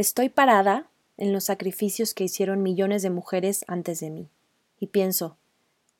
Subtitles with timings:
[0.00, 0.86] Estoy parada
[1.18, 4.30] en los sacrificios que hicieron millones de mujeres antes de mí
[4.78, 5.36] y pienso,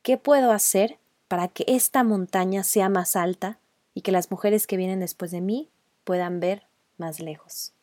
[0.00, 0.96] ¿qué puedo hacer
[1.28, 3.58] para que esta montaña sea más alta
[3.92, 5.68] y que las mujeres que vienen después de mí
[6.05, 6.63] puedan ver
[6.97, 7.75] más lejos?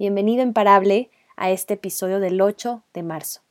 [0.00, 3.42] Bienvenido imparable a este episodio del 8 de marzo.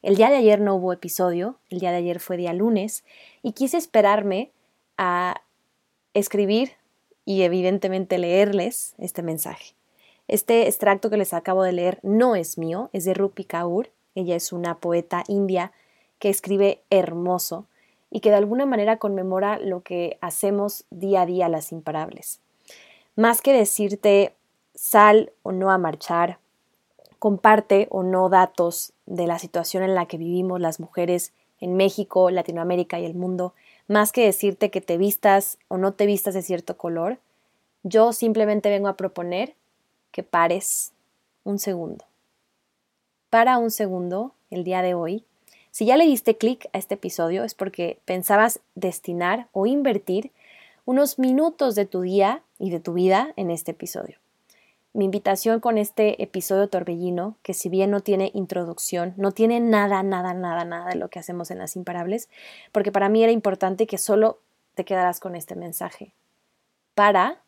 [0.00, 3.02] El día de ayer no hubo episodio, el día de ayer fue día lunes
[3.42, 4.52] y quise esperarme
[4.96, 5.42] a
[6.14, 6.74] escribir
[7.24, 9.74] y evidentemente leerles este mensaje.
[10.32, 13.90] Este extracto que les acabo de leer no es mío, es de Rupi Kaur.
[14.14, 15.72] Ella es una poeta india
[16.18, 17.66] que escribe hermoso
[18.10, 22.40] y que de alguna manera conmemora lo que hacemos día a día las imparables.
[23.14, 24.32] Más que decirte
[24.74, 26.38] sal o no a marchar,
[27.18, 32.30] comparte o no datos de la situación en la que vivimos las mujeres en México,
[32.30, 33.52] Latinoamérica y el mundo,
[33.86, 37.18] más que decirte que te vistas o no te vistas de cierto color,
[37.82, 39.56] yo simplemente vengo a proponer
[40.12, 40.92] que pares
[41.42, 42.04] un segundo.
[43.30, 45.24] Para un segundo el día de hoy.
[45.70, 50.30] Si ya le diste clic a este episodio es porque pensabas destinar o invertir
[50.84, 54.18] unos minutos de tu día y de tu vida en este episodio.
[54.94, 60.02] Mi invitación con este episodio torbellino, que si bien no tiene introducción, no tiene nada,
[60.02, 62.28] nada, nada, nada de lo que hacemos en las imparables,
[62.72, 64.38] porque para mí era importante que solo
[64.74, 66.12] te quedaras con este mensaje.
[66.94, 67.40] Para,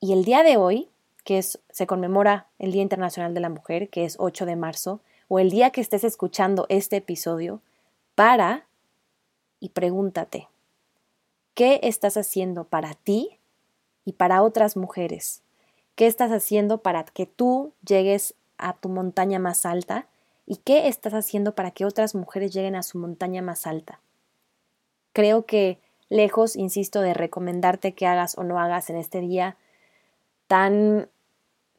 [0.00, 0.88] y el día de hoy,
[1.24, 5.00] que es, se conmemora el Día Internacional de la Mujer, que es 8 de marzo,
[5.28, 7.60] o el día que estés escuchando este episodio,
[8.14, 8.66] para
[9.58, 10.48] y pregúntate,
[11.54, 13.38] ¿qué estás haciendo para ti
[14.04, 15.42] y para otras mujeres?
[15.94, 20.06] ¿Qué estás haciendo para que tú llegues a tu montaña más alta?
[20.46, 24.00] ¿Y qué estás haciendo para que otras mujeres lleguen a su montaña más alta?
[25.12, 29.56] Creo que lejos, insisto, de recomendarte que hagas o no hagas en este día
[30.46, 31.08] tan,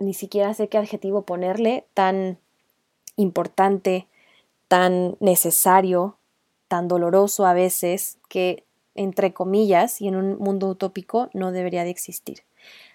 [0.06, 2.38] ni siquiera sé qué adjetivo ponerle, tan
[3.16, 4.08] importante,
[4.67, 6.17] tan necesario,
[6.67, 8.63] tan doloroso a veces, que
[8.96, 12.44] entre comillas y en un mundo utópico no debería de existir.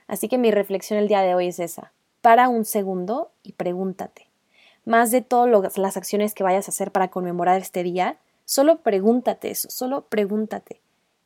[0.07, 1.93] Así que mi reflexión el día de hoy es esa.
[2.21, 4.27] Para un segundo y pregúntate.
[4.85, 9.51] Más de todas las acciones que vayas a hacer para conmemorar este día, solo pregúntate
[9.51, 10.81] eso, solo pregúntate.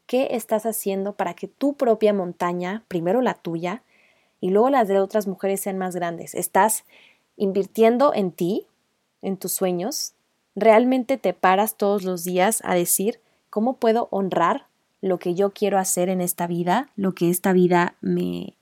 [0.06, 3.82] ¿Qué estás haciendo para que tu propia montaña, primero la tuya,
[4.44, 6.34] y luego las de otras mujeres sean más grandes?
[6.34, 6.84] ¿Estás
[7.38, 8.66] invirtiendo en ti,
[9.22, 10.12] en tus sueños?
[10.54, 14.66] ¿Realmente te paras todos los días a decir, ¿cómo puedo honrar
[15.00, 18.52] lo que yo quiero hacer en esta vida, lo que esta vida me,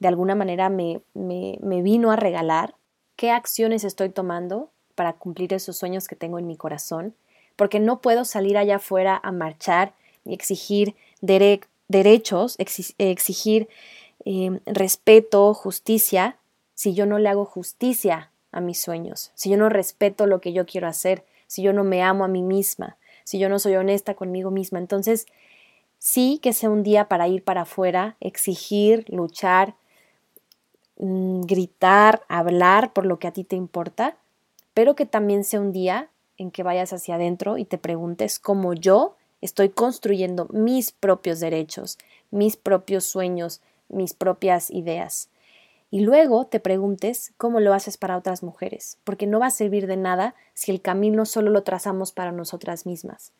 [0.00, 2.74] de alguna manera me, me, vino a regalar,
[3.16, 7.14] qué acciones estoy tomando para cumplir esos sueños que tengo en mi corazón,
[7.56, 9.94] porque no puedo salir allá afuera a marchar
[10.26, 13.68] y exigir derechos, exigir
[14.26, 16.36] em, respeto, justicia,
[16.74, 20.52] si yo no le hago justicia a mis sueños, si yo no respeto lo que
[20.52, 23.76] yo quiero hacer, si yo no me amo a mí misma, si yo no soy
[23.76, 24.78] honesta conmigo misma.
[24.78, 25.26] Entonces,
[25.98, 29.76] sí que sea un día para ir para afuera, exigir, luchar,
[30.98, 34.16] Mm, gritar, hablar por lo que a ti te importa,
[34.72, 38.72] pero que también sea un día en que vayas hacia adentro y te preguntes cómo
[38.72, 41.98] yo estoy construyendo mis propios derechos,
[42.30, 45.28] mis propios sueños, mis propias ideas.
[45.90, 49.86] Y luego te preguntes cómo lo haces para otras mujeres, porque no va a servir
[49.86, 53.32] de nada si el camino solo lo trazamos para nosotras mismas.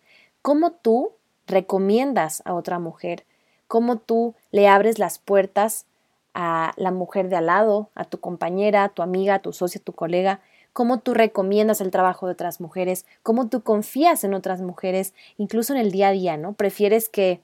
[0.43, 1.13] ¿Cómo tú
[1.47, 3.25] recomiendas a otra mujer?
[3.67, 5.87] ¿Cómo tú le abres las puertas
[6.35, 9.81] a la mujer de al lado, a tu compañera, a tu amiga, a tu socia,
[9.81, 10.41] a tu colega,
[10.73, 15.73] cómo tú recomiendas el trabajo de otras mujeres, cómo tú confías en otras mujeres, incluso
[15.73, 16.53] en el día a día, ¿no?
[16.53, 17.41] Prefieres que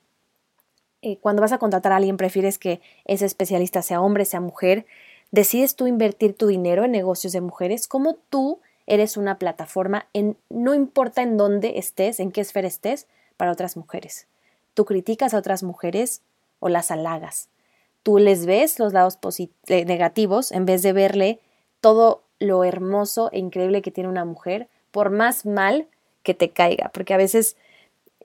[1.02, 4.86] eh, cuando vas a contratar a alguien, prefieres que ese especialista sea hombre, sea mujer,
[5.30, 10.36] decides tú invertir tu dinero en negocios de mujeres, cómo tú eres una plataforma en
[10.48, 14.26] no importa en dónde estés, en qué esfera estés, para otras mujeres.
[14.74, 16.22] Tú criticas a otras mujeres
[16.60, 17.48] o las halagas
[18.02, 19.18] tú les ves los lados
[19.66, 21.40] eh, negativos en vez de verle
[21.80, 25.86] todo lo hermoso e increíble que tiene una mujer, por más mal
[26.22, 27.56] que te caiga, porque a veces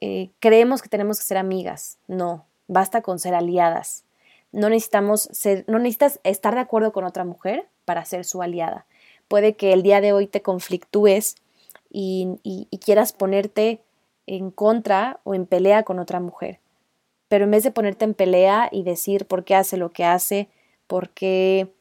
[0.02, 4.04] eh, creemos que tenemos que ser amigas, no, basta con ser aliadas.
[4.52, 8.86] No necesitamos ser, no necesitas estar de acuerdo con otra mujer para ser su aliada.
[9.28, 11.36] Puede que el día de hoy te conflictúes
[11.90, 12.38] y
[12.84, 13.82] quieras ponerte
[14.26, 16.60] en contra o en pelea con otra mujer
[17.28, 20.50] pero en vez de ponerte en pelea y decir por qué hace lo que hace,
[20.88, 21.74] por qué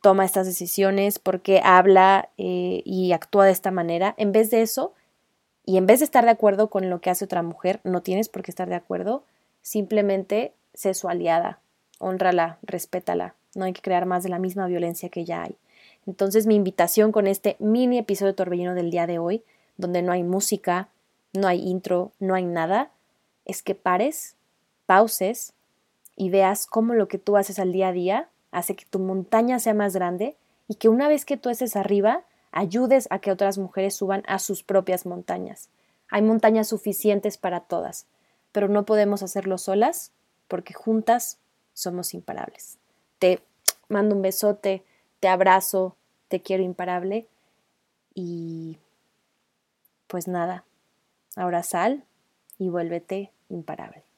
[0.00, 4.62] toma estas decisiones, por qué habla eh, y actúa de esta manera, en vez de
[4.62, 4.94] eso,
[5.64, 8.28] y en vez de estar de acuerdo con lo que hace otra mujer, no tienes
[8.28, 9.24] por qué estar de acuerdo,
[9.62, 11.60] simplemente sé su aliada,
[11.98, 15.56] honrala, respétala, no hay que crear más de la misma violencia que ya hay.
[16.06, 19.42] Entonces mi invitación con este mini episodio de Torbellino del día de hoy,
[19.76, 20.88] donde no hay música,
[21.32, 22.90] no hay intro, no hay nada,
[23.44, 24.36] es que pares,
[24.86, 25.52] pauses
[26.16, 29.58] y veas cómo lo que tú haces al día a día hace que tu montaña
[29.58, 30.36] sea más grande
[30.68, 34.38] y que una vez que tú estés arriba, ayudes a que otras mujeres suban a
[34.38, 35.68] sus propias montañas.
[36.10, 38.06] Hay montañas suficientes para todas,
[38.52, 40.12] pero no podemos hacerlo solas
[40.48, 41.38] porque juntas
[41.72, 42.78] somos imparables.
[43.18, 43.42] Te
[43.88, 44.84] mando un besote,
[45.20, 45.96] te abrazo,
[46.28, 47.28] te quiero imparable
[48.14, 48.78] y
[50.06, 50.64] pues nada,
[51.36, 52.04] ahora sal
[52.58, 54.09] y vuélvete imparable.